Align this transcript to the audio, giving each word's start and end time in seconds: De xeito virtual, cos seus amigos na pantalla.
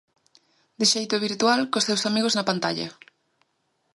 De 0.79 0.85
xeito 0.93 1.23
virtual, 1.27 1.59
cos 1.71 1.85
seus 1.87 2.03
amigos 2.09 2.33
na 2.35 2.47
pantalla. 2.49 2.87